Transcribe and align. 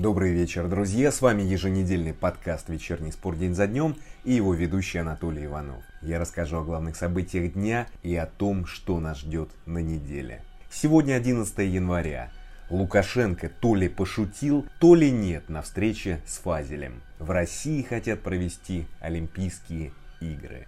Добрый 0.00 0.32
вечер, 0.32 0.66
друзья! 0.66 1.12
С 1.12 1.20
вами 1.20 1.42
еженедельный 1.42 2.14
подкаст 2.14 2.70
«Вечерний 2.70 3.12
спор 3.12 3.36
день 3.36 3.54
за 3.54 3.66
днем» 3.66 3.96
и 4.24 4.32
его 4.32 4.54
ведущий 4.54 4.96
Анатолий 4.96 5.44
Иванов. 5.44 5.84
Я 6.00 6.18
расскажу 6.18 6.56
о 6.56 6.64
главных 6.64 6.96
событиях 6.96 7.52
дня 7.52 7.86
и 8.02 8.16
о 8.16 8.24
том, 8.24 8.64
что 8.64 8.98
нас 8.98 9.18
ждет 9.18 9.50
на 9.66 9.76
неделе. 9.76 10.42
Сегодня 10.70 11.16
11 11.16 11.58
января. 11.70 12.32
Лукашенко 12.70 13.50
то 13.60 13.74
ли 13.74 13.90
пошутил, 13.90 14.64
то 14.78 14.94
ли 14.94 15.10
нет 15.10 15.50
на 15.50 15.60
встрече 15.60 16.22
с 16.24 16.38
Фазелем. 16.38 17.02
В 17.18 17.30
России 17.30 17.82
хотят 17.82 18.22
провести 18.22 18.86
Олимпийские 19.00 19.92
игры. 20.22 20.66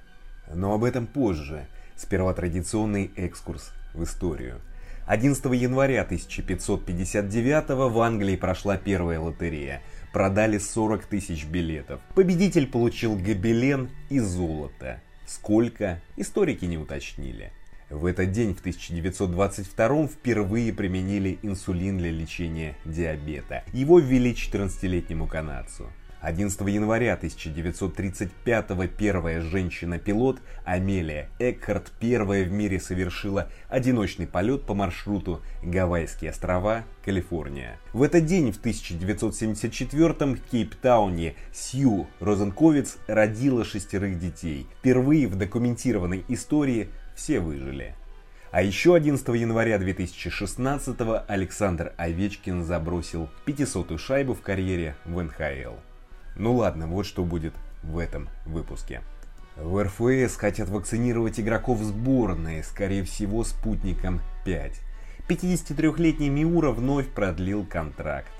Но 0.52 0.74
об 0.74 0.84
этом 0.84 1.06
позже. 1.06 1.66
Сперва 1.96 2.34
традиционный 2.34 3.10
экскурс 3.16 3.72
в 3.94 4.04
историю– 4.04 4.60
11 5.06 5.44
января 5.54 6.02
1559 6.02 7.68
в 7.90 8.00
Англии 8.00 8.36
прошла 8.36 8.76
первая 8.76 9.18
лотерея. 9.18 9.82
Продали 10.12 10.58
40 10.58 11.06
тысяч 11.06 11.44
билетов. 11.44 12.00
Победитель 12.14 12.68
получил 12.68 13.16
гобелен 13.16 13.90
и 14.10 14.20
золото. 14.20 15.00
Сколько? 15.26 16.00
Историки 16.16 16.66
не 16.66 16.78
уточнили. 16.78 17.52
В 17.90 18.06
этот 18.06 18.32
день, 18.32 18.54
в 18.54 18.60
1922 18.60 20.06
впервые 20.06 20.72
применили 20.72 21.38
инсулин 21.42 21.98
для 21.98 22.10
лечения 22.10 22.76
диабета. 22.84 23.64
Его 23.72 23.98
ввели 23.98 24.32
14-летнему 24.32 25.26
канадцу. 25.26 25.90
11 26.22 26.60
января 26.68 27.14
1935 27.14 28.90
первая 28.96 29.40
женщина-пилот 29.40 30.38
Амелия 30.64 31.28
Экхарт 31.40 31.90
первая 31.98 32.44
в 32.44 32.52
мире 32.52 32.78
совершила 32.78 33.50
одиночный 33.68 34.28
полет 34.28 34.62
по 34.62 34.72
маршруту 34.72 35.42
Гавайские 35.64 36.30
острова, 36.30 36.84
Калифорния. 37.04 37.76
В 37.92 38.04
этот 38.04 38.24
день 38.24 38.52
в 38.52 38.58
1974 38.58 40.08
в 40.36 40.40
Кейптауне 40.48 41.34
Сью 41.52 42.06
Розенковиц 42.20 42.98
родила 43.08 43.64
шестерых 43.64 44.20
детей. 44.20 44.68
Впервые 44.78 45.26
в 45.26 45.34
документированной 45.34 46.24
истории 46.28 46.90
все 47.16 47.40
выжили. 47.40 47.96
А 48.52 48.62
еще 48.62 48.94
11 48.94 49.26
января 49.28 49.76
2016 49.76 50.96
Александр 51.26 51.94
Овечкин 51.96 52.62
забросил 52.62 53.28
500-ю 53.44 53.98
шайбу 53.98 54.34
в 54.34 54.42
карьере 54.42 54.94
в 55.04 55.20
НХЛ. 55.20 55.91
Ну 56.36 56.54
ладно, 56.54 56.86
вот 56.86 57.06
что 57.06 57.24
будет 57.24 57.54
в 57.82 57.98
этом 57.98 58.28
выпуске. 58.46 59.02
В 59.56 59.82
РФС 59.82 60.36
хотят 60.36 60.68
вакцинировать 60.68 61.38
игроков 61.38 61.80
сборной, 61.80 62.64
скорее 62.64 63.04
всего, 63.04 63.44
спутником 63.44 64.20
5. 64.44 64.80
53-летний 65.28 66.30
Миура 66.30 66.70
вновь 66.70 67.08
продлил 67.08 67.64
контракт. 67.66 68.32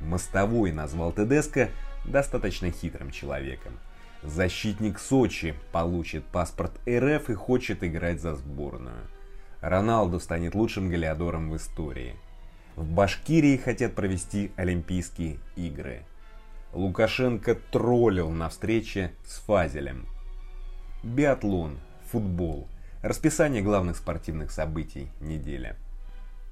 Мостовой 0.00 0.72
назвал 0.72 1.12
Тедеско 1.12 1.70
достаточно 2.04 2.70
хитрым 2.70 3.10
человеком. 3.10 3.72
Защитник 4.22 4.98
Сочи 4.98 5.54
получит 5.72 6.24
паспорт 6.24 6.72
РФ 6.88 7.30
и 7.30 7.34
хочет 7.34 7.82
играть 7.82 8.20
за 8.20 8.36
сборную. 8.36 9.08
Роналду 9.60 10.20
станет 10.20 10.54
лучшим 10.54 10.88
голеадором 10.88 11.50
в 11.50 11.56
истории. 11.56 12.14
В 12.76 12.90
Башкирии 12.90 13.56
хотят 13.56 13.94
провести 13.94 14.52
Олимпийские 14.56 15.38
игры. 15.56 16.04
Лукашенко 16.72 17.56
троллил 17.56 18.30
на 18.30 18.48
встрече 18.48 19.12
с 19.24 19.38
Фазелем. 19.40 20.06
Биатлон, 21.02 21.80
футбол. 22.10 22.68
Расписание 23.02 23.60
главных 23.60 23.96
спортивных 23.96 24.52
событий 24.52 25.08
недели. 25.20 25.74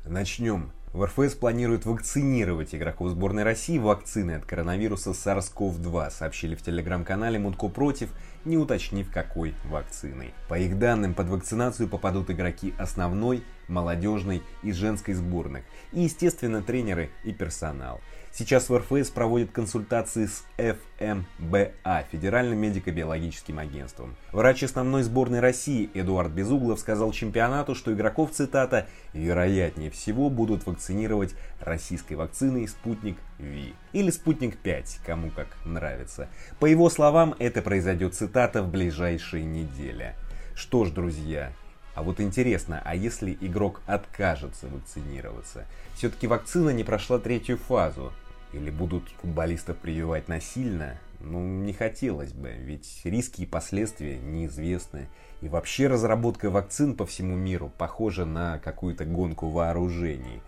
Начнем. 0.04 0.72
В 0.92 1.04
РФС 1.04 1.34
планируют 1.34 1.84
вакцинировать 1.84 2.74
игроков 2.74 3.10
сборной 3.10 3.42
России 3.42 3.78
вакциной 3.78 4.38
от 4.38 4.46
коронавируса 4.46 5.10
SARS-CoV-2, 5.10 6.10
сообщили 6.10 6.54
в 6.54 6.62
телеграм-канале 6.62 7.38
Мутко 7.38 7.68
против, 7.68 8.10
не 8.46 8.56
уточнив 8.56 9.12
какой 9.12 9.54
вакциной. 9.64 10.32
По 10.48 10.58
их 10.58 10.78
данным, 10.78 11.12
под 11.12 11.28
вакцинацию 11.28 11.88
попадут 11.88 12.30
игроки 12.30 12.72
основной, 12.78 13.44
молодежной 13.68 14.42
и 14.62 14.72
женской 14.72 15.14
сборных, 15.14 15.64
и, 15.92 16.00
естественно, 16.00 16.62
тренеры 16.62 17.10
и 17.24 17.32
персонал. 17.32 18.00
Сейчас 18.30 18.68
в 18.68 18.76
РФС 18.76 19.10
проводят 19.10 19.50
консультации 19.50 20.26
с 20.26 20.44
ФМБА, 20.58 22.04
Федеральным 22.12 22.58
медико-биологическим 22.58 23.58
агентством. 23.58 24.16
Врач 24.32 24.62
основной 24.62 25.02
сборной 25.02 25.40
России 25.40 25.90
Эдуард 25.94 26.30
Безуглов 26.30 26.78
сказал 26.78 27.10
чемпионату, 27.12 27.74
что 27.74 27.92
игроков, 27.92 28.30
цитата, 28.30 28.86
вероятнее 29.12 29.90
всего 29.90 30.30
будут 30.30 30.66
вакцинировать 30.66 31.34
российской 31.60 32.14
вакциной 32.14 32.68
«Спутник 32.68 33.16
Ви» 33.38 33.74
или 33.92 34.10
«Спутник-5», 34.10 35.00
кому 35.04 35.30
как 35.30 35.48
нравится. 35.64 36.28
По 36.60 36.66
его 36.66 36.90
словам, 36.90 37.34
это 37.38 37.62
произойдет, 37.62 38.14
цитата, 38.14 38.62
в 38.62 38.70
ближайшие 38.70 39.44
недели. 39.44 40.14
Что 40.54 40.84
ж, 40.84 40.90
друзья, 40.90 41.52
а 41.98 42.02
вот 42.02 42.20
интересно, 42.20 42.80
а 42.84 42.94
если 42.94 43.36
игрок 43.40 43.80
откажется 43.84 44.68
вакцинироваться? 44.68 45.66
Все-таки 45.96 46.28
вакцина 46.28 46.70
не 46.70 46.84
прошла 46.84 47.18
третью 47.18 47.56
фазу. 47.56 48.12
Или 48.52 48.70
будут 48.70 49.02
футболистов 49.20 49.78
прививать 49.78 50.28
насильно? 50.28 50.96
Ну, 51.18 51.40
не 51.40 51.72
хотелось 51.72 52.32
бы, 52.32 52.52
ведь 52.56 53.00
риски 53.02 53.40
и 53.42 53.46
последствия 53.46 54.16
неизвестны. 54.16 55.08
И 55.40 55.48
вообще 55.48 55.88
разработка 55.88 56.50
вакцин 56.50 56.94
по 56.94 57.04
всему 57.04 57.34
миру 57.34 57.72
похожа 57.76 58.24
на 58.24 58.60
какую-то 58.60 59.04
гонку 59.04 59.48
вооружений. 59.48 60.40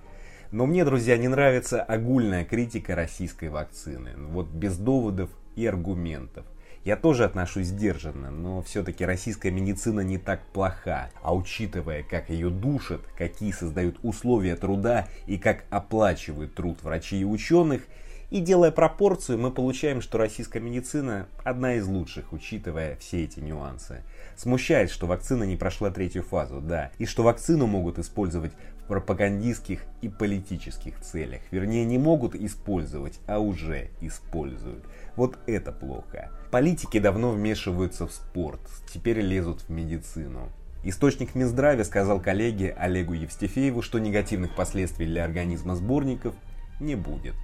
Но 0.53 0.67
мне, 0.67 0.85
друзья, 0.85 1.19
не 1.19 1.27
нравится 1.27 1.83
огульная 1.83 2.45
критика 2.45 2.95
российской 2.95 3.49
вакцины. 3.49 4.11
Вот 4.17 4.47
без 4.47 4.77
доводов 4.77 5.31
и 5.57 5.67
аргументов. 5.67 6.47
Я 6.83 6.97
тоже 6.97 7.25
отношусь 7.25 7.67
сдержанно, 7.67 8.31
но 8.31 8.63
все-таки 8.63 9.05
российская 9.05 9.51
медицина 9.51 10.01
не 10.01 10.17
так 10.17 10.41
плоха. 10.55 11.11
А 11.23 11.35
учитывая, 11.35 12.03
как 12.03 12.31
ее 12.31 12.49
душат, 12.49 13.03
какие 13.19 13.53
создают 13.53 13.99
условия 14.03 14.57
труда 14.57 15.07
и 15.27 15.37
как 15.37 15.65
оплачивают 15.69 16.55
труд 16.55 16.83
врачей 16.83 17.21
и 17.21 17.25
ученых, 17.25 17.83
и 18.31 18.41
делая 18.41 18.71
пропорцию, 18.71 19.39
мы 19.39 19.51
получаем, 19.51 20.01
что 20.01 20.17
российская 20.17 20.61
медицина 20.61 21.27
одна 21.45 21.75
из 21.75 21.87
лучших, 21.87 22.33
учитывая 22.33 22.97
все 22.97 23.25
эти 23.25 23.41
нюансы. 23.41 24.05
Смущает, 24.37 24.91
что 24.91 25.07
вакцина 25.07 25.43
не 25.43 25.57
прошла 25.57 25.91
третью 25.91 26.23
фазу, 26.23 26.61
да, 26.61 26.93
и 26.99 27.07
что 27.07 27.25
вакцину 27.25 27.67
могут 27.67 27.99
использовать 27.99 28.53
пропагандистских 28.91 29.85
и 30.03 30.09
политических 30.09 31.01
целях. 31.01 31.43
Вернее, 31.53 31.85
не 31.85 31.97
могут 31.97 32.35
использовать, 32.35 33.21
а 33.29 33.39
уже 33.39 33.91
используют. 34.01 34.85
Вот 35.15 35.39
это 35.47 35.71
плохо. 35.71 36.33
Политики 36.51 36.99
давно 36.99 37.31
вмешиваются 37.31 38.09
в 38.09 38.13
спорт, 38.13 38.61
теперь 38.93 39.21
лезут 39.21 39.61
в 39.61 39.71
медицину. 39.71 40.49
Источник 40.83 41.37
Минздравия 41.37 41.85
сказал 41.85 42.21
коллеге 42.21 42.73
Олегу 42.77 43.13
Евстифееву, 43.13 43.81
что 43.81 44.01
негативных 44.01 44.57
последствий 44.57 45.07
для 45.07 45.23
организма 45.23 45.77
сборников 45.77 46.35
не 46.81 46.97
будет. 46.97 47.37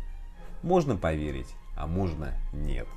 Можно 0.64 0.96
поверить, 0.96 1.54
а 1.76 1.86
можно 1.86 2.32
нет. 2.52 2.88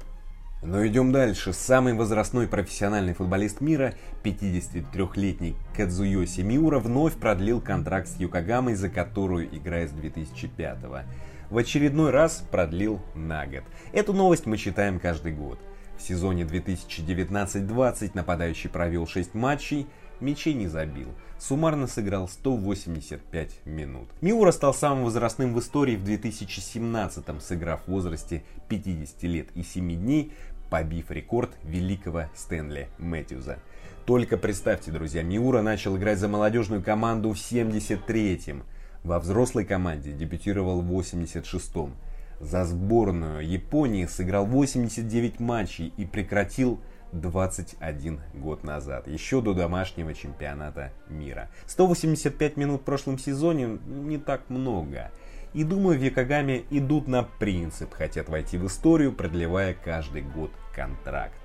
Но 0.61 0.85
идем 0.85 1.13
дальше. 1.13 1.53
Самый 1.53 1.93
возрастной 1.93 2.45
профессиональный 2.45 3.13
футболист 3.13 3.61
мира, 3.61 3.93
53-летний 4.23 5.55
Кадзуёси 5.73 6.41
Миура, 6.41 6.79
вновь 6.79 7.13
продлил 7.13 7.61
контракт 7.61 8.09
с 8.09 8.17
Юкагамой, 8.17 8.75
за 8.75 8.89
которую 8.89 9.55
играет 9.55 9.91
с 9.91 9.93
2005 9.93 10.83
-го. 10.83 11.03
В 11.49 11.57
очередной 11.57 12.11
раз 12.11 12.43
продлил 12.51 13.01
на 13.15 13.47
год. 13.47 13.63
Эту 13.93 14.11
новость 14.11 14.45
мы 14.45 14.57
читаем 14.57 14.99
каждый 14.99 15.31
год. 15.31 15.59
В 15.97 16.01
сезоне 16.01 16.43
2019-20 16.43 18.11
нападающий 18.13 18.69
провел 18.69 19.07
6 19.07 19.33
матчей, 19.35 19.87
мячей 20.21 20.53
не 20.53 20.67
забил. 20.67 21.09
Суммарно 21.37 21.87
сыграл 21.87 22.27
185 22.27 23.65
минут. 23.65 24.09
Миура 24.21 24.51
стал 24.51 24.73
самым 24.73 25.05
возрастным 25.05 25.53
в 25.53 25.59
истории 25.59 25.95
в 25.95 26.03
2017-м, 26.03 27.39
сыграв 27.39 27.81
в 27.85 27.91
возрасте 27.91 28.43
50 28.67 29.23
лет 29.23 29.47
и 29.55 29.63
7 29.63 29.95
дней, 29.95 30.33
побив 30.69 31.11
рекорд 31.11 31.51
великого 31.63 32.25
Стэнли 32.35 32.89
Мэтьюза. 32.97 33.59
Только 34.05 34.37
представьте, 34.37 34.91
друзья, 34.91 35.23
Миура 35.23 35.61
начал 35.61 35.95
играть 35.95 36.19
за 36.19 36.27
молодежную 36.27 36.81
команду 36.81 37.31
в 37.31 37.37
73-м. 37.37 38.63
Во 39.03 39.19
взрослой 39.19 39.65
команде 39.65 40.11
дебютировал 40.11 40.81
в 40.81 40.91
86-м. 40.91 41.93
За 42.39 42.65
сборную 42.65 43.47
Японии 43.47 44.05
сыграл 44.05 44.45
89 44.45 45.39
матчей 45.39 45.93
и 45.97 46.05
прекратил 46.05 46.79
21 47.11 48.21
год 48.33 48.63
назад, 48.63 49.07
еще 49.07 49.41
до 49.41 49.53
домашнего 49.53 50.13
чемпионата 50.13 50.91
мира. 51.07 51.49
185 51.67 52.57
минут 52.57 52.81
в 52.81 52.83
прошлом 52.83 53.17
сезоне 53.17 53.79
не 53.85 54.17
так 54.17 54.49
много. 54.49 55.11
И 55.53 55.63
думаю, 55.63 55.97
в 55.97 56.03
Якогаме 56.03 56.63
идут 56.69 57.07
на 57.07 57.23
принцип, 57.23 57.93
хотят 57.93 58.29
войти 58.29 58.57
в 58.57 58.67
историю, 58.67 59.13
продлевая 59.13 59.73
каждый 59.73 60.21
год 60.21 60.51
контракт. 60.75 61.39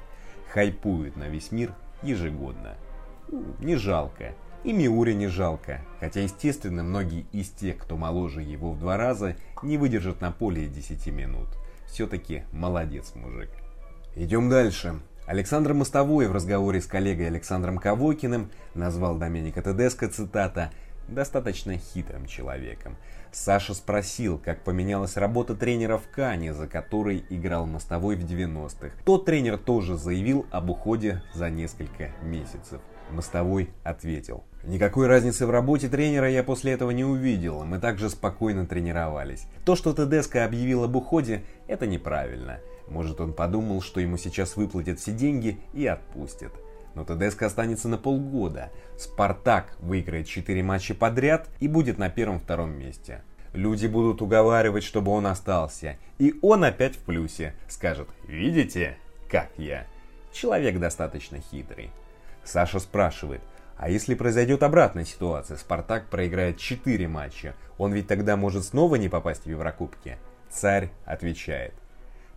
Хайпуют 0.53 1.17
на 1.17 1.29
весь 1.29 1.51
мир 1.51 1.75
ежегодно. 2.03 2.75
Не 3.61 3.77
жалко. 3.77 4.35
И 4.63 4.73
Миури 4.73 5.13
не 5.13 5.27
жалко, 5.27 5.83
хотя, 6.01 6.21
естественно, 6.21 6.83
многие 6.83 7.27
из 7.33 7.51
тех, 7.51 7.77
кто 7.77 7.99
моложе 7.99 8.41
его 8.41 8.73
в 8.73 8.79
два 8.79 8.97
раза, 8.97 9.37
не 9.63 9.77
выдержат 9.77 10.23
на 10.23 10.33
поле 10.33 10.67
10 10.67 11.07
минут. 11.09 11.49
Все-таки 11.87 12.45
молодец 12.51 13.15
мужик. 13.15 13.51
Идем 14.17 14.49
дальше. 14.49 15.01
Александр 15.27 15.73
Мостовой 15.73 16.27
в 16.29 16.33
разговоре 16.33 16.83
с 16.83 16.87
коллегой 16.87 17.29
Александром 17.29 17.79
Ковокиным 17.79 18.51
назвал 18.75 19.17
Доменика 19.17 19.63
Тедеско, 19.63 20.07
цитата, 20.09 20.71
«достаточно 21.09 21.79
хитрым 21.79 22.27
человеком». 22.27 22.97
Саша 23.33 23.73
спросил, 23.73 24.39
как 24.39 24.63
поменялась 24.63 25.17
работа 25.17 25.55
тренера 25.55 25.97
в 25.97 26.09
Кане, 26.11 26.53
за 26.53 26.67
которой 26.67 27.25
играл 27.31 27.67
Мостовой 27.67 28.17
в 28.17 28.25
90-х. 28.25 28.95
Тот 29.05 29.25
тренер 29.25 29.57
тоже 29.57 29.97
заявил 29.97 30.47
об 30.51 30.69
уходе 30.69 31.23
за 31.33 31.49
несколько 31.49 32.11
месяцев. 32.23 32.83
Мостовой 33.11 33.71
ответил. 33.83 34.45
Никакой 34.63 35.07
разницы 35.07 35.47
в 35.47 35.51
работе 35.51 35.89
тренера 35.89 36.29
я 36.29 36.45
после 36.45 36.73
этого 36.73 36.91
не 36.91 37.05
увидел, 37.05 37.65
мы 37.65 37.79
также 37.79 38.11
спокойно 38.11 38.67
тренировались. 38.67 39.47
То, 39.65 39.75
что 39.75 39.95
Тедеско 39.95 40.45
объявил 40.45 40.85
об 40.85 40.97
уходе, 40.97 41.45
это 41.67 41.87
неправильно. 41.87 42.61
Может 42.89 43.21
он 43.21 43.33
подумал, 43.33 43.81
что 43.81 44.01
ему 44.01 44.17
сейчас 44.17 44.57
выплатят 44.57 44.99
все 45.01 45.13
деньги 45.13 45.59
и 45.73 45.87
отпустят. 45.87 46.53
Но 46.95 47.05
Тедеско 47.05 47.47
останется 47.47 47.89
на 47.89 47.99
полгода. 47.99 48.71
Спартак 48.99 49.75
выиграет 49.81 50.29
4 50.29 50.63
матча 50.63 50.95
подряд 50.95 51.49
и 51.61 51.69
будет 51.69 51.99
на 51.99 52.09
первом-втором 52.09 52.71
месте. 52.73 53.23
Люди 53.53 53.87
будут 53.87 54.23
уговаривать, 54.23 54.85
чтобы 54.85 55.13
он 55.13 55.27
остался. 55.27 55.97
И 56.19 56.35
он 56.43 56.65
опять 56.65 56.97
в 56.97 57.01
плюсе. 57.01 57.55
Скажет, 57.69 58.09
видите, 58.27 58.97
как 59.31 59.51
я? 59.57 59.87
Человек 60.33 60.79
достаточно 60.79 61.39
хитрый. 61.41 61.91
Саша 62.45 62.79
спрашивает, 62.79 63.41
а 63.77 63.89
если 63.89 64.15
произойдет 64.15 64.63
обратная 64.63 65.05
ситуация, 65.05 65.57
Спартак 65.57 66.07
проиграет 66.09 66.59
4 66.59 67.09
матча, 67.09 67.55
он 67.79 67.93
ведь 67.93 68.07
тогда 68.07 68.37
может 68.37 68.65
снова 68.65 68.97
не 68.97 69.09
попасть 69.09 69.45
в 69.45 69.51
Еврокубки? 69.51 70.19
Царь 70.51 70.91
отвечает. 71.05 71.75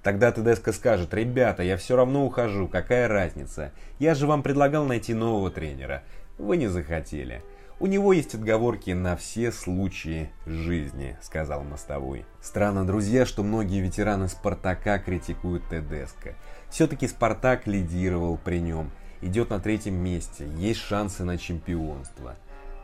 Тогда 0.07 0.31
Тедеско 0.31 0.71
скажет, 0.71 1.13
ребята, 1.13 1.63
я 1.63 1.75
все 1.75 1.97
равно 1.97 2.25
ухожу, 2.25 2.69
какая 2.69 3.09
разница? 3.09 3.73
Я 3.99 4.15
же 4.15 4.25
вам 4.25 4.41
предлагал 4.41 4.85
найти 4.85 5.13
нового 5.13 5.51
тренера. 5.51 6.01
Вы 6.37 6.55
не 6.55 6.67
захотели. 6.67 7.43
У 7.81 7.87
него 7.87 8.13
есть 8.13 8.33
отговорки 8.33 8.91
на 8.91 9.17
все 9.17 9.51
случаи 9.51 10.29
жизни, 10.45 11.17
сказал 11.21 11.65
Мостовой. 11.65 12.23
Странно, 12.41 12.87
друзья, 12.87 13.25
что 13.25 13.43
многие 13.43 13.81
ветераны 13.81 14.29
Спартака 14.29 14.97
критикуют 14.97 15.67
Тедеско. 15.67 16.35
Все-таки 16.69 17.05
Спартак 17.09 17.67
лидировал 17.67 18.37
при 18.37 18.59
нем 18.61 18.91
идет 19.21 19.49
на 19.49 19.59
третьем 19.59 19.95
месте, 19.95 20.47
есть 20.57 20.79
шансы 20.79 21.23
на 21.23 21.37
чемпионство. 21.37 22.35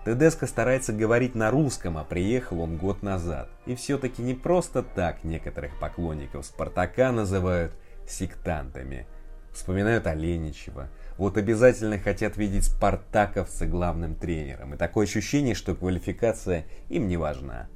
Тедеско 0.05 0.47
старается 0.47 0.91
говорить 0.91 1.33
на 1.33 1.49
русском, 1.49 1.97
а 1.97 2.03
приехал 2.03 2.59
он 2.59 2.77
год 2.77 3.03
назад. 3.03 3.49
И 3.65 3.75
все-таки 3.75 4.21
не 4.21 4.33
просто 4.33 4.83
так 4.83 5.23
некоторых 5.23 5.79
поклонников 5.79 6.45
Спартака 6.45 7.13
называют 7.13 7.73
сектантами. 8.05 9.07
Вспоминают 9.53 10.05
Оленичева. 10.07 10.89
Вот 11.17 11.37
обязательно 11.37 11.99
хотят 11.99 12.35
видеть 12.35 12.65
спартаковца 12.65 13.65
главным 13.65 14.15
тренером. 14.15 14.73
И 14.73 14.77
такое 14.77 15.05
ощущение, 15.05 15.55
что 15.55 15.73
квалификация 15.73 16.65
им 16.89 17.07
не 17.07 17.15
важна. 17.15 17.69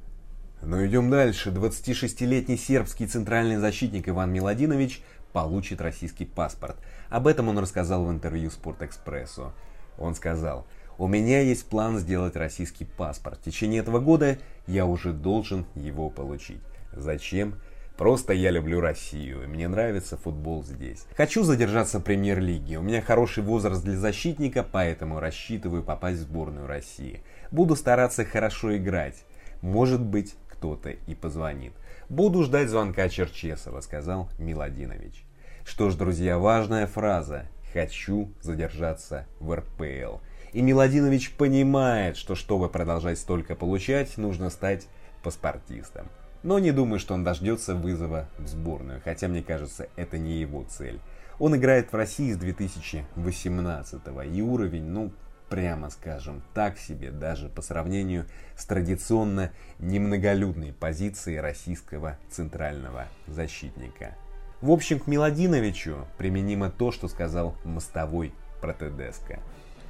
Но 0.60 0.84
идем 0.84 1.08
дальше. 1.08 1.50
26-летний 1.50 2.58
сербский 2.58 3.06
центральный 3.06 3.56
защитник 3.56 4.08
Иван 4.08 4.32
Миладинович 4.32 5.02
получит 5.32 5.80
российский 5.80 6.26
паспорт. 6.26 6.76
Об 7.08 7.26
этом 7.26 7.48
он 7.48 7.58
рассказал 7.58 8.04
в 8.04 8.10
интервью 8.10 8.50
Спортэкспрессу. 8.50 9.54
Он 9.98 10.14
сказал, 10.14 10.66
у 10.98 11.06
меня 11.06 11.40
есть 11.40 11.66
план 11.66 11.98
сделать 11.98 12.34
российский 12.34 12.84
паспорт. 12.84 13.38
В 13.38 13.44
течение 13.44 13.80
этого 13.80 14.00
года 14.00 14.36
я 14.66 14.84
уже 14.84 15.12
должен 15.12 15.64
его 15.76 16.10
получить. 16.10 16.60
Зачем? 16.92 17.54
Просто 17.96 18.32
я 18.32 18.50
люблю 18.50 18.80
Россию, 18.80 19.44
и 19.44 19.46
мне 19.46 19.66
нравится 19.66 20.16
футбол 20.16 20.64
здесь. 20.64 21.04
Хочу 21.16 21.42
задержаться 21.42 21.98
в 21.98 22.04
премьер-лиге. 22.04 22.78
У 22.78 22.82
меня 22.82 23.00
хороший 23.00 23.42
возраст 23.42 23.82
для 23.82 23.96
защитника, 23.96 24.64
поэтому 24.64 25.20
рассчитываю 25.20 25.82
попасть 25.82 26.18
в 26.18 26.22
сборную 26.22 26.66
России. 26.66 27.22
Буду 27.50 27.74
стараться 27.76 28.24
хорошо 28.24 28.76
играть. 28.76 29.24
Может 29.62 30.00
быть, 30.00 30.34
кто-то 30.48 30.90
и 30.90 31.14
позвонит. 31.14 31.72
Буду 32.08 32.42
ждать 32.42 32.70
звонка 32.70 33.08
Черчесова, 33.08 33.80
сказал 33.80 34.30
Миладинович. 34.38 35.24
Что 35.64 35.90
ж, 35.90 35.94
друзья, 35.94 36.38
важная 36.38 36.86
фраза. 36.86 37.46
Хочу 37.72 38.32
задержаться 38.40 39.26
в 39.40 39.54
РПЛ. 39.54 40.18
И 40.52 40.62
Миладинович 40.62 41.32
понимает, 41.32 42.16
что 42.16 42.34
чтобы 42.34 42.68
продолжать 42.68 43.18
столько 43.18 43.54
получать, 43.54 44.16
нужно 44.16 44.50
стать 44.50 44.86
паспортистом. 45.22 46.08
Но 46.42 46.58
не 46.58 46.70
думаю, 46.70 46.98
что 47.00 47.14
он 47.14 47.24
дождется 47.24 47.74
вызова 47.74 48.28
в 48.38 48.46
сборную, 48.46 49.00
хотя 49.04 49.28
мне 49.28 49.42
кажется, 49.42 49.88
это 49.96 50.18
не 50.18 50.38
его 50.38 50.64
цель. 50.64 51.00
Он 51.38 51.54
играет 51.56 51.92
в 51.92 51.96
России 51.96 52.32
с 52.32 52.36
2018 52.36 54.00
и 54.32 54.42
уровень, 54.42 54.84
ну, 54.84 55.12
прямо 55.48 55.90
скажем, 55.90 56.42
так 56.54 56.78
себе 56.78 57.10
даже 57.10 57.48
по 57.48 57.62
сравнению 57.62 58.26
с 58.56 58.64
традиционно 58.66 59.50
немноголюдной 59.78 60.72
позицией 60.72 61.40
российского 61.40 62.18
центрального 62.30 63.06
защитника. 63.26 64.16
В 64.60 64.70
общем, 64.70 64.98
к 64.98 65.06
Миладиновичу 65.06 66.06
применимо 66.18 66.70
то, 66.70 66.90
что 66.90 67.08
сказал 67.08 67.56
Мостовой 67.64 68.32
про 68.60 68.74
Тедеско. 68.74 69.40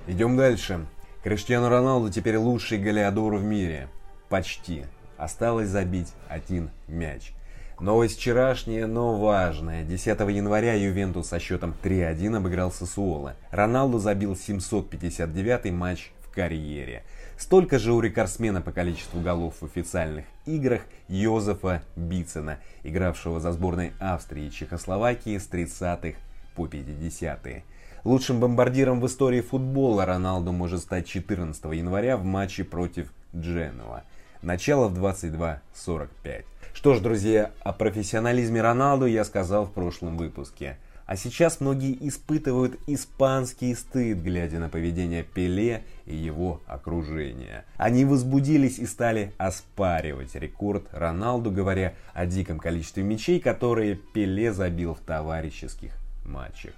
Идем 0.09 0.39
дальше. 0.39 0.87
Криштиану 1.23 1.69
Роналду 1.69 2.11
теперь 2.11 2.39
лучший 2.39 2.79
голеадор 2.79 3.35
в 3.35 3.45
мире. 3.45 3.91
Почти. 4.31 4.87
Осталось 5.19 5.69
забить 5.69 6.15
один 6.31 6.71
мяч. 6.87 7.35
Новость 7.79 8.17
вчерашняя, 8.17 8.87
но 8.87 9.19
важная. 9.19 9.85
10 9.85 10.19
января 10.21 10.73
Ювентус 10.73 11.29
со 11.29 11.39
счетом 11.39 11.75
3-1 11.83 12.39
обыграл 12.39 12.73
Сосуола. 12.73 13.37
Роналду 13.51 13.99
забил 13.99 14.35
759 14.35 15.73
матч 15.73 16.11
в 16.23 16.35
карьере. 16.35 17.03
Столько 17.37 17.79
же 17.79 17.93
у 17.93 18.01
рекордсмена 18.01 18.63
по 18.63 18.73
количеству 18.73 19.21
голов 19.21 19.57
в 19.61 19.67
официальных 19.67 20.25
играх 20.47 20.81
Йозефа 21.09 21.83
Бицена, 21.97 22.61
игравшего 22.83 23.41
за 23.41 23.53
сборной 23.53 23.93
Австрии 24.01 24.47
и 24.47 24.51
Чехословакии 24.51 25.37
с 25.37 25.51
30-х 25.51 26.19
по 26.57 26.67
50-е. 26.67 27.63
Лучшим 28.05 28.39
бомбардиром 28.39 29.01
в 29.01 29.07
истории 29.07 29.41
футбола 29.41 30.07
Роналду 30.07 30.53
может 30.53 30.81
стать 30.81 31.07
14 31.07 31.65
января 31.65 32.17
в 32.17 32.25
матче 32.25 32.63
против 32.63 33.13
Дженуа. 33.35 34.05
Начало 34.41 34.89
в 34.89 34.97
22.45. 34.99 36.45
Что 36.75 36.95
ж, 36.95 37.01
друзья, 37.01 37.51
о 37.61 37.73
профессионализме 37.73 38.63
Роналду 38.63 39.07
я 39.07 39.25
сказал 39.25 39.67
в 39.67 39.73
прошлом 39.73 40.17
выпуске. 40.17 40.77
А 41.07 41.17
сейчас 41.17 41.61
многие 41.61 41.97
испытывают 42.07 42.79
испанский 42.87 43.75
стыд, 43.75 44.19
глядя 44.19 44.59
на 44.59 44.69
поведение 44.69 45.25
Пеле 45.25 45.83
и 46.05 46.15
его 46.15 46.61
окружения. 46.67 47.65
Они 47.79 48.05
возбудились 48.05 48.79
и 48.79 48.87
стали 48.87 49.33
оспаривать 49.39 50.35
рекорд 50.35 50.85
Роналду, 50.93 51.51
говоря 51.51 51.95
о 52.13 52.27
диком 52.27 52.61
количестве 52.61 53.03
мячей, 53.03 53.41
которые 53.41 53.97
Пеле 53.97 54.53
забил 54.53 54.95
в 54.95 55.01
товарищеских 55.01 55.93
матчах. 56.25 56.75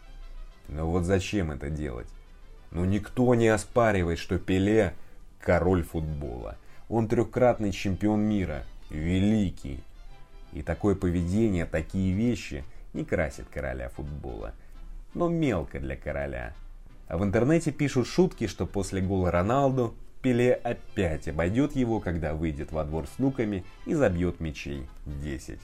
Но 0.70 0.86
вот 0.90 1.04
зачем 1.04 1.50
это 1.50 1.68
делать? 1.70 2.08
Ну 2.70 2.84
никто 2.84 3.34
не 3.34 3.48
оспаривает, 3.48 4.18
что 4.18 4.38
Пеле 4.38 4.94
король 5.40 5.82
футбола. 5.82 6.56
Он 6.88 7.06
трехкратный 7.06 7.72
чемпион 7.72 8.20
мира, 8.22 8.64
великий. 8.88 9.80
И 10.52 10.62
такое 10.62 10.94
поведение, 10.94 11.66
такие 11.66 12.12
вещи– 12.12 12.64
не 12.92 13.04
красит 13.04 13.46
короля 13.48 13.88
футбола. 13.88 14.52
Но 15.14 15.28
мелко 15.28 15.80
для 15.80 15.96
короля. 15.96 16.54
А 17.08 17.18
в 17.18 17.24
интернете 17.24 17.72
пишут 17.72 18.06
шутки, 18.06 18.46
что 18.46 18.66
после 18.66 19.00
гола 19.00 19.30
Роналду 19.30 19.94
Пеле 20.22 20.52
опять 20.52 21.28
обойдет 21.28 21.74
его, 21.74 21.98
когда 21.98 22.34
выйдет 22.34 22.72
во 22.72 22.84
двор 22.84 23.06
с 23.06 23.18
луками 23.18 23.64
и 23.86 23.94
забьет 23.94 24.38
мячей 24.38 24.86
10. 25.06 25.58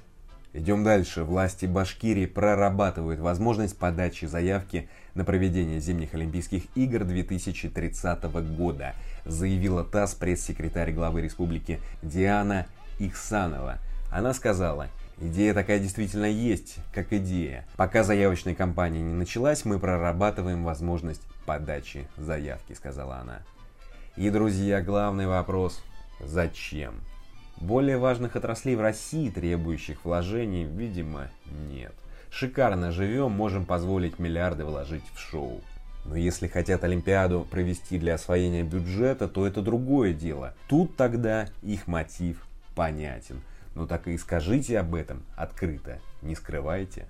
Идем 0.56 0.84
дальше. 0.84 1.22
Власти 1.22 1.66
Башкирии 1.66 2.24
прорабатывают 2.24 3.20
возможность 3.20 3.76
подачи 3.76 4.24
заявки 4.24 4.88
на 5.12 5.22
проведение 5.22 5.80
зимних 5.80 6.14
Олимпийских 6.14 6.62
игр 6.74 7.04
2030 7.04 8.24
года, 8.56 8.94
заявила 9.26 9.84
ТАСС 9.84 10.14
пресс-секретарь 10.14 10.92
главы 10.92 11.20
республики 11.20 11.78
Диана 12.02 12.66
Ихсанова. 12.98 13.80
Она 14.10 14.32
сказала, 14.32 14.88
Идея 15.18 15.52
такая 15.52 15.78
действительно 15.78 16.26
есть, 16.26 16.76
как 16.92 17.12
идея. 17.12 17.66
Пока 17.76 18.02
заявочная 18.02 18.54
кампания 18.54 19.02
не 19.02 19.12
началась, 19.12 19.66
мы 19.66 19.78
прорабатываем 19.78 20.64
возможность 20.64 21.22
подачи 21.44 22.08
заявки, 22.16 22.72
сказала 22.72 23.16
она. 23.16 23.42
И, 24.16 24.30
друзья, 24.30 24.80
главный 24.80 25.26
вопрос– 25.26 25.82
зачем? 26.20 26.94
Более 27.60 27.96
важных 27.96 28.36
отраслей 28.36 28.76
в 28.76 28.80
России, 28.80 29.30
требующих 29.30 30.04
вложений, 30.04 30.64
видимо, 30.64 31.28
нет. 31.70 31.94
Шикарно 32.30 32.92
живем, 32.92 33.32
можем 33.32 33.64
позволить 33.64 34.18
миллиарды 34.18 34.64
вложить 34.64 35.04
в 35.14 35.18
шоу. 35.18 35.60
Но 36.04 36.16
если 36.16 36.46
хотят 36.46 36.84
Олимпиаду 36.84 37.46
провести 37.50 37.98
для 37.98 38.14
освоения 38.14 38.62
бюджета, 38.62 39.26
то 39.26 39.46
это 39.46 39.62
другое 39.62 40.12
дело. 40.12 40.54
Тут 40.68 40.96
тогда 40.96 41.48
их 41.62 41.86
мотив 41.86 42.46
понятен. 42.74 43.40
Ну 43.74 43.86
так 43.86 44.06
и 44.06 44.16
скажите 44.16 44.78
об 44.78 44.94
этом 44.94 45.22
открыто, 45.36 45.98
не 46.22 46.34
скрывайте. 46.34 47.06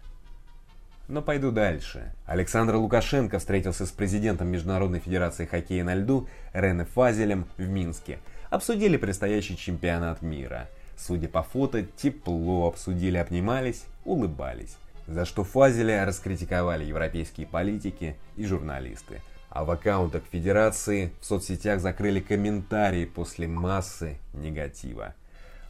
Но 1.08 1.22
пойду 1.22 1.52
дальше. 1.52 2.12
Александр 2.24 2.76
Лукашенко 2.76 3.38
встретился 3.38 3.86
с 3.86 3.90
президентом 3.90 4.48
Международной 4.48 4.98
Федерации 4.98 5.46
Хоккея 5.46 5.84
на 5.84 5.94
льду 5.94 6.28
Рене 6.52 6.84
Фазелем 6.84 7.46
в 7.56 7.68
Минске. 7.68 8.18
Обсудили 8.50 8.96
предстоящий 8.96 9.56
чемпионат 9.56 10.22
мира. 10.22 10.68
Судя 10.96 11.28
по 11.28 11.42
фото, 11.42 11.82
тепло 11.82 12.68
обсудили, 12.68 13.16
обнимались, 13.16 13.84
улыбались. 14.04 14.76
За 15.06 15.24
что 15.24 15.44
Фазеля 15.44 16.04
раскритиковали 16.04 16.84
европейские 16.84 17.46
политики 17.46 18.16
и 18.36 18.44
журналисты. 18.46 19.20
А 19.50 19.64
в 19.64 19.70
аккаунтах 19.70 20.22
Федерации 20.30 21.12
в 21.20 21.26
соцсетях 21.26 21.80
закрыли 21.80 22.20
комментарии 22.20 23.04
после 23.04 23.46
массы 23.46 24.18
негатива. 24.32 25.14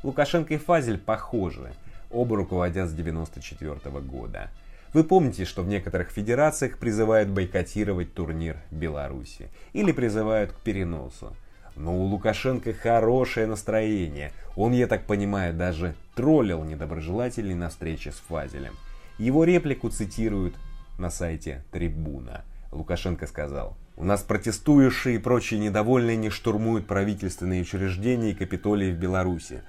Лукашенко 0.03 0.55
и 0.55 0.59
Фазель 0.59 0.99
похожи, 0.99 1.73
оба 2.11 2.37
руководят 2.37 2.89
с 2.89 2.93
94 2.93 3.79
года. 4.01 4.51
Вы 4.93 5.05
помните, 5.05 5.45
что 5.45 5.63
в 5.63 5.69
некоторых 5.69 6.11
федерациях 6.11 6.79
призывают 6.79 7.29
бойкотировать 7.29 8.15
турнир 8.15 8.57
Беларуси 8.71 9.51
или 9.73 9.93
призывают 9.93 10.53
к 10.53 10.61
переносу. 10.61 11.37
Но 11.77 11.95
у 11.95 12.05
Лукашенко 12.05 12.73
хорошее 12.73 13.47
настроение. 13.47 14.33
Он, 14.57 14.73
я 14.73 14.87
так 14.87 15.05
понимаю, 15.05 15.53
даже 15.53 15.95
троллил 16.15 16.65
недоброжелателей 16.65 17.55
на 17.55 17.69
встрече 17.69 18.13
с 18.13 18.17
Фазелем. 18.29 18.73
Его 19.19 19.45
реплику 19.45 19.91
цитируют 19.91 20.55
на 20.99 21.11
сайте 21.11 21.63
Трибуна. 21.71 22.45
Лукашенко 22.73 23.27
сказал, 23.27 23.77
«У 23.97 24.05
нас 24.05 24.23
протестующие 24.23 25.17
и 25.17 25.19
прочие 25.19 25.61
недовольные 25.61 26.17
не 26.17 26.31
штурмуют 26.31 26.87
правительственные 26.87 27.63
учреждения 27.63 28.31
и 28.31 28.35
Капитолии 28.35 28.93
в 28.93 28.99
Беларуси. 28.99 29.63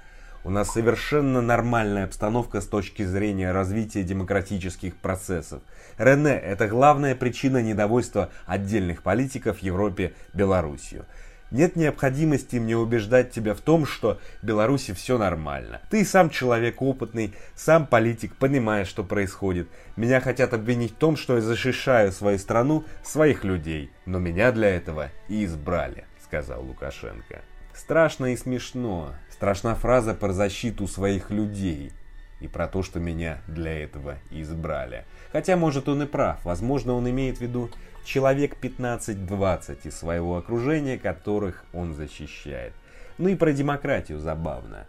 У 0.44 0.50
нас 0.50 0.72
совершенно 0.72 1.42
нормальная 1.42 2.06
обстановка 2.06 2.62
с 2.62 2.68
точки 2.68 3.04
зрения 3.04 3.52
развития 3.52 4.04
демократических 4.04 4.96
процессов. 4.96 5.62
Рене– 5.98 6.30
это 6.44 6.70
главная 6.70 7.16
причина 7.16 7.62
недовольства 7.62 8.30
отдельных 8.46 9.04
политиков 9.04 9.58
в 9.58 9.62
Европе 9.62 10.14
Белоруссию. 10.34 11.06
Нет 11.51 11.75
необходимости 11.75 12.58
мне 12.58 12.75
убеждать 12.75 13.32
тебя 13.32 13.54
в 13.54 13.62
том, 13.62 13.86
что 13.86 14.20
в 14.42 14.46
Беларуси 14.46 14.94
все 14.94 15.18
нормально. 15.18 15.82
Ты 15.89 16.04
сам 16.04 16.30
человек 16.30 16.82
опытный, 16.82 17.34
сам 17.56 17.88
политик, 17.88 18.36
понимаешь, 18.36 18.88
что 18.88 19.04
происходит. 19.04 19.70
Меня 19.96 20.20
хотят 20.20 20.54
обвинить 20.54 20.94
в 20.94 20.98
том, 20.98 21.16
что 21.16 21.36
я 21.36 21.42
защищаю 21.42 22.12
свою 22.12 22.38
страну, 22.38 22.84
своих 23.04 23.46
людей. 23.46 23.92
Но 24.06 24.20
меня 24.20 24.51
для 24.51 24.70
этого 24.70 25.10
и 25.30 25.46
избрали, 25.46 26.06
сказал 26.24 26.63
Лукашенко. 26.63 27.42
Страшно 27.74 28.34
и 28.34 28.38
смешно. 28.38 29.13
Страшна 29.32 29.75
фраза 29.75 30.13
про 30.13 30.34
защиту 30.34 30.88
своих 30.88 31.30
людей 31.30 31.94
и 32.39 32.48
про 32.48 32.68
то, 32.68 32.84
что 32.84 33.00
меня 33.00 33.42
для 33.48 33.84
этого 33.84 34.18
избрали. 34.32 35.06
Хотя, 35.32 35.58
может, 35.58 35.88
он 35.88 36.04
и 36.04 36.06
прав. 36.06 36.44
Возможно, 36.44 36.94
он 36.94 37.10
имеет 37.10 37.38
в 37.38 37.42
виду 37.42 37.70
человек 38.08 38.56
15-20 38.62 39.80
из 39.84 39.98
своего 39.98 40.38
окружения, 40.38 40.98
которых 40.98 41.66
он 41.74 41.94
защищает. 41.94 42.74
Ну 43.18 43.28
и 43.28 43.36
про 43.36 43.52
демократию 43.52 44.20
забавно. 44.20 44.88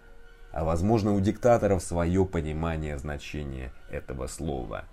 А 0.52 0.64
возможно, 0.64 1.12
у 1.12 1.20
диктаторов 1.20 1.82
свое 1.82 2.24
понимание 2.24 2.96
значения 2.96 3.72
этого 3.90 4.28
слова. 4.28 4.84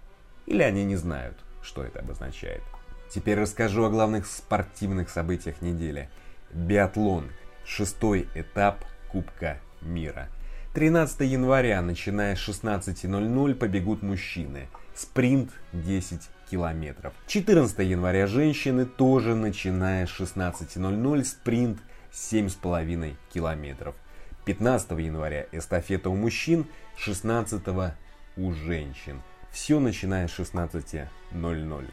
Или 0.47 0.63
они 0.63 0.83
не 0.85 0.95
знают, 0.95 1.37
что 1.61 1.83
это 1.83 1.99
обозначает. 1.99 2.63
Теперь 3.09 3.39
расскажу 3.39 3.85
о 3.85 3.89
главных 3.91 4.25
спортивных 4.25 5.09
событиях 5.09 5.61
недели. 5.61 6.09
Биатлон. 6.51 7.29
Шестой 7.63 8.27
этап 8.33 8.83
Кубка 9.11 9.59
мира. 9.81 10.29
13 10.73 11.21
января, 11.21 11.81
начиная 11.81 12.35
с 12.35 12.39
16.00, 12.39 13.53
побегут 13.55 14.01
мужчины. 14.01 14.67
Спринт 14.93 15.51
10 15.73 16.21
километров. 16.49 17.13
14 17.27 17.79
января 17.79 18.27
женщины 18.27 18.85
тоже 18.85 19.35
начиная 19.35 20.05
с 20.05 20.09
16.00, 20.09 21.23
спринт 21.23 21.79
7,5 22.11 23.15
километров. 23.33 23.95
15 24.45 24.91
января 24.91 25.47
эстафета 25.51 26.09
у 26.09 26.15
мужчин, 26.15 26.65
16 26.97 27.61
у 28.37 28.51
женщин. 28.53 29.21
Все 29.51 29.79
начиная 29.79 30.27
с 30.27 30.39
16.00. 30.39 31.85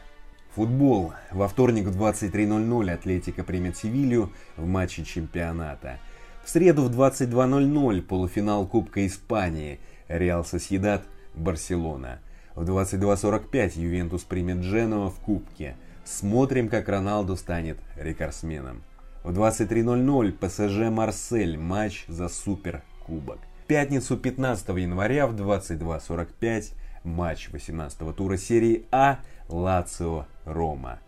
Футбол. 0.55 1.15
Во 1.31 1.49
вторник 1.49 1.87
в 1.87 1.99
23.00 1.99 2.91
Атлетика 2.91 3.43
примет 3.43 3.77
Севилью 3.79 4.33
в 4.57 4.67
матче 4.67 5.05
чемпионата. 5.05 5.99
В 6.45 6.51
среду 6.51 6.83
в 6.83 6.91
22.00 6.91 8.03
полуфинал 8.03 8.67
Кубка 8.67 9.07
Испании. 9.07 9.81
Реал 10.09 10.45
Соседат, 10.45 11.05
Барселона. 11.35 12.21
В 12.55 12.69
22.45 12.69 13.79
Ювентус 13.81 14.25
примет 14.25 14.59
Дженуа 14.59 15.11
в 15.11 15.19
Кубке. 15.21 15.77
Смотрим, 16.05 16.69
как 16.69 16.89
Роналду 16.89 17.37
станет 17.37 17.79
рекордсменом. 17.97 18.83
В 19.25 19.31
23.00 19.31 20.33
ПСЖ 20.33 20.91
Марсель. 20.91 21.57
Матч 21.57 22.05
за 22.09 22.29
Суперкубок. 22.29 23.39
В 23.65 23.67
пятницу 23.67 24.19
15 24.19 24.69
января 24.69 25.27
в 25.27 25.35
22.45 25.35 26.75
матч 27.05 27.49
18 27.51 28.17
тура 28.17 28.37
серии 28.37 28.85
А 28.91 29.21
Лацио 29.49 30.27
Рома. 30.45 30.99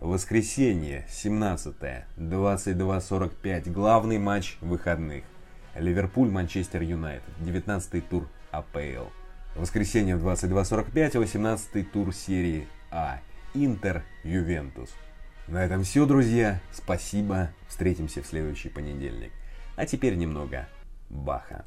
Воскресенье, 0.00 1.04
17 1.08 1.74
22.45. 2.16 3.70
Главный 3.70 4.18
матч 4.18 4.56
выходных. 4.60 5.24
Ливерпуль, 5.76 6.30
Манчестер 6.30 6.82
Юнайтед. 6.82 7.32
19 7.40 8.08
тур 8.08 8.28
АПЛ. 8.50 9.10
Воскресенье 9.58 10.16
в 10.16 10.24
22.45, 10.24 11.18
18 11.18 11.90
тур 11.90 12.14
серии 12.14 12.68
А. 12.92 13.18
Интер, 13.54 14.04
Ювентус. 14.22 14.90
На 15.48 15.64
этом 15.64 15.82
все, 15.82 16.06
друзья. 16.06 16.60
Спасибо. 16.72 17.50
Встретимся 17.66 18.22
в 18.22 18.26
следующий 18.26 18.68
понедельник. 18.68 19.32
А 19.74 19.84
теперь 19.84 20.14
немного 20.14 20.68
Баха. 21.10 21.64